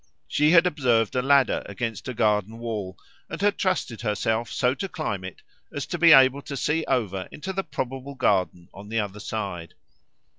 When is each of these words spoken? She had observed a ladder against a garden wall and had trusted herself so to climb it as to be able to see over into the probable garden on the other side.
She 0.27 0.49
had 0.49 0.65
observed 0.65 1.15
a 1.15 1.21
ladder 1.21 1.61
against 1.67 2.07
a 2.07 2.15
garden 2.15 2.57
wall 2.57 2.97
and 3.29 3.39
had 3.39 3.59
trusted 3.59 4.01
herself 4.01 4.51
so 4.51 4.73
to 4.73 4.89
climb 4.89 5.23
it 5.23 5.43
as 5.71 5.85
to 5.85 5.99
be 5.99 6.11
able 6.11 6.41
to 6.41 6.57
see 6.57 6.83
over 6.85 7.29
into 7.31 7.53
the 7.53 7.63
probable 7.63 8.15
garden 8.15 8.67
on 8.73 8.89
the 8.89 8.99
other 8.99 9.19
side. 9.19 9.75